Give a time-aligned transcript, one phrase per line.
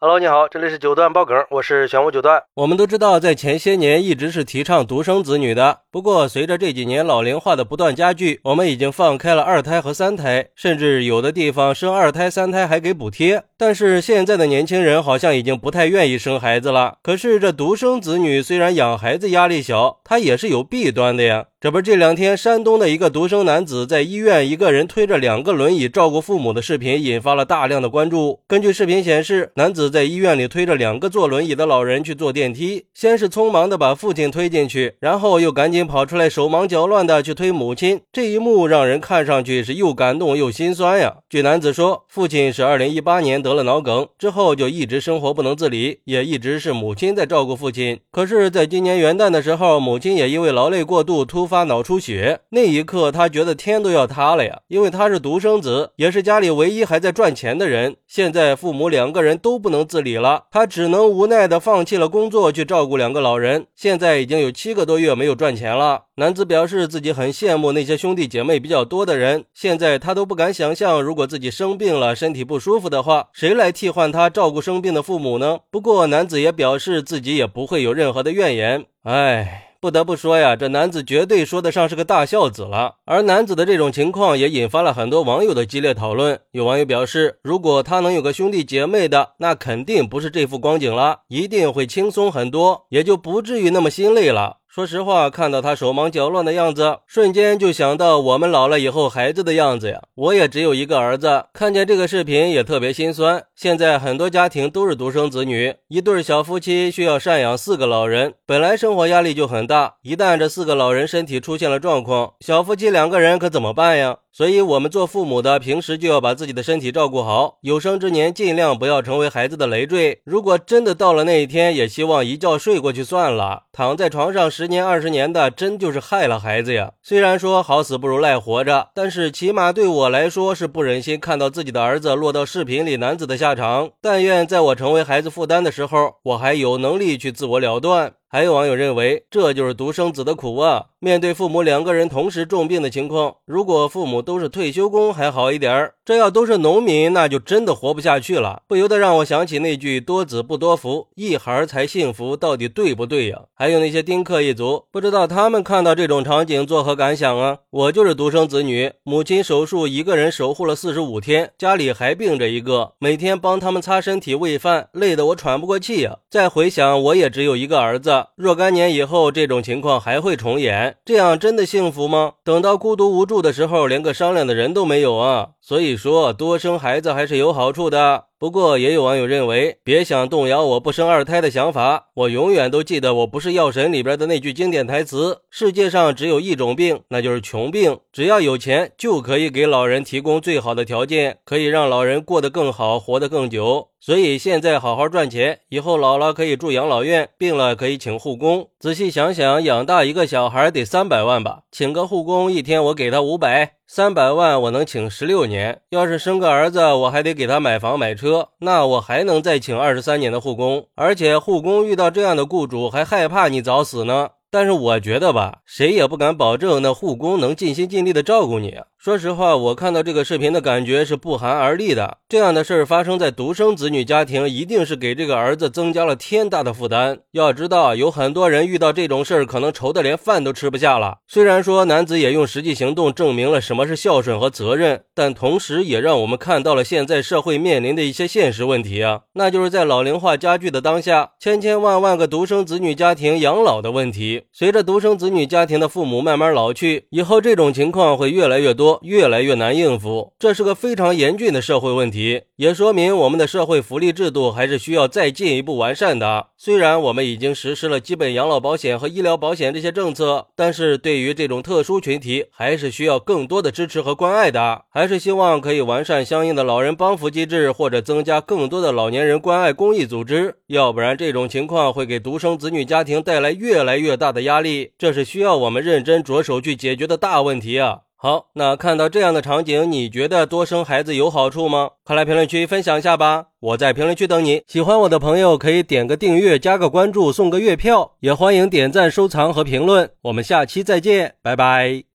[0.00, 2.40] Hello，你好，这里是九段爆梗，我是玄武九段。
[2.54, 5.80] 我们都知道，在前些年一直是提倡独生子女的。
[5.90, 13.42] 不过，随着这几年老龄化的不断加剧，我们已经放开了二胎和三胎，甚至有的地方生二胎、三胎还给补贴。
[13.56, 16.98] 但是现在的年轻人好像已经不太愿意生孩子了。
[17.02, 21.46] 可是这独生子女虽然养孩子压力小，它也是有弊端的呀。
[21.60, 28.38] 这不，这两天山东的一个独生男子在医院一个人推着两个轮椅照顾父母的视频，引发了大量的关注。
[28.46, 38.02] 根据视频显示，男子在医院里推着两个坐轮椅的老人去坐电梯，先是匆忙的把父亲推进去，然后又赶紧跑出来，手忙脚乱的去推母亲。
[38.12, 41.16] 这一幕让人看上去是又感动又心酸呀。
[41.28, 47.98] 据男子说，父亲是二零一八年得了脑梗，之后就一直生活不能自理，也一直是母亲在照顾父亲。
[48.12, 51.47] 可是，在今年元旦的时候，母亲也因为劳累过度突。
[51.48, 54.60] 发脑出血那一刻，他觉得天都要塌了呀！
[54.68, 57.96] 因为他是独生子，也是家里唯一还在赚钱的人。
[58.06, 63.66] 现在父母两个人都不能自理了，他只能无奈的放弃了工作去照顾两个老人。
[63.74, 66.02] 现在已经有七个多月没有赚钱了。
[66.16, 69.44] 男子表示自己很羡慕那些兄弟姐妹比较多的人。
[69.54, 75.60] 现在他都不敢想象，如果自己生病了、身体不舒服的话，谁来替换他照顾生病的父母呢？
[75.70, 78.84] 不过男子也表示自己也不会有任何的怨言。
[79.04, 79.67] 唉。
[79.80, 82.96] 不得不说呀，这男子绝对说得上是个大孝子了。
[83.04, 86.40] 而男子的这种情况也引发了很多网友的激烈讨论。
[86.50, 94.56] 有网友表示，如果他能有个兄弟姐妹的，那肯定不是这副光景了，一定会轻松很多，也就不至于那么心累了。
[94.70, 100.02] 说实话，看到他手忙脚乱的样子，瞬间就想到我们老了以后孩子的样子呀。
[100.14, 103.42] 我也只有一个儿子，看见这个视频也特别心酸。
[103.56, 114.18] 现在很多家庭都是独生子女，一对小夫妻需要赡养四个老人，本来生活压力就很大，一旦这四个老人身体出现了状况，小夫妻两个人可怎么办呀？
[114.30, 120.20] 所以，我们做父母的平时就要把自己的身体照顾好，有生之年尽量不要成为孩子的累赘。
[120.24, 126.92] 如果真的到了那一天，也希望一觉睡过去算了，躺在床上十年二十年的，真就是害了孩子呀。
[127.02, 133.90] 虽然说好死不如赖活着，但是起码对我来说是不忍心看到自己的儿子落到视频里男子的下场。
[134.00, 138.12] 但愿在我成为孩子负担的时候，我还有能力去自我了断。
[138.30, 140.88] 还有网友认为，这就是独生子的苦啊！
[141.00, 148.62] 面对父母两个人同时重病的情况，如果父母都是退休工还好一点儿，这要都是农民，那就真的活不下去了。
[148.66, 153.42] 不由得让我想起那句“多子不多福，一孩才幸福”，到底对不对呀？
[153.54, 157.58] 还有那些丁克一族，不知道他们看到这种场景作何感想啊？
[157.70, 166.18] 我就是独生子女，母亲手术一个人守护了四十五天，家里还病着一个，每天帮他们擦身体、喂饭，累得我喘不过气呀。
[166.28, 168.26] 再回想，我也只有一个儿子。
[168.34, 172.34] 若干年以后，这种情况还会重演，这样真的幸福吗？
[172.44, 175.50] 等到孤独无助的时候，连个商量的人都没有啊！
[175.60, 178.27] 所以说，多生孩子还是有好处的。
[178.40, 182.10] 不过，也有网友认为，别想动摇我不生二胎的想法。
[182.14, 187.98] 我永远都记得，我不是药神里边的那句经典台词：世界上只有一种病，那就是穷病。
[188.12, 193.88] 只要有钱，就可以给老人提供最好的条件，可以让老人过得更好，活得更久。
[193.98, 198.68] 所以现在好好赚钱，以后老了可以住养老院，病了可以请护工。
[198.78, 201.62] 仔细想想，养大一个小孩得三百万吧？
[201.72, 203.77] 请个护工，一天我给他五百。
[203.90, 214.28] 三百万我能请十六年，要是生个儿子，我还得给他买房买车，那我还能再请二十三年的护工，而且护工遇到这样的雇主还害怕你早死呢。
[214.50, 218.76] 但是我觉得吧，谁也不敢保证那护工能尽心尽力的照顾你。
[218.98, 222.18] 说实话，我看到这个视频的感觉是不寒而栗的。
[222.28, 227.20] 这样的事儿发生在独生子女家庭，一定是给这个儿子增加了天大的负担。
[227.30, 231.18] 要知道，有很多人遇到这种事儿，可能愁得连饭都吃不下了。
[231.28, 244.42] 虽然说男子也用实际行动证明了什么是孝顺和责任，但同时也让我们看到了现在社会面临的一些现实问题啊，那就是在老龄化加剧的当下，千千万万个独生子女家庭养老的问题。
[244.52, 250.32] 随着独生子女家庭的父母慢慢老去，以后这种情况会越来越多，越来越难应付。
[250.38, 256.48] 这是个非常严峻的社会问题，也说明我们的社会福利制度还是需要再进一步完善的。
[256.56, 264.82] 虽然我们已经实施了基本养老保险和医疗保险这些政策，但是对于这种特殊群体，还是需要更多的支持和关爱的。
[264.90, 270.56] 还是希望可以完善相应的老人帮扶机制，或者增加更多的老年人关爱公益组织。
[270.66, 278.00] 要不然，这种情况会给独生子女家庭带来越来越大的压力，这是需要我们认真着手去解决的大问题啊！
[278.20, 281.90] 好，那看到这样的场景，你觉得多生孩子有好处吗？
[282.02, 283.46] 快来评论区分享一下吧！
[283.60, 284.64] 我在评论区等你。
[284.66, 290.10] 喜欢我的朋友可以点个订阅、加个关注、送个月票，也欢迎点赞、收藏和评论。
[290.22, 292.08] 我们下期再见，拜拜。